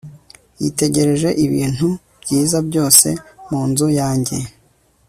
[0.61, 1.87] yitegereje ibintu
[2.21, 3.07] byiza byose
[3.47, 4.37] mu nzu yanjye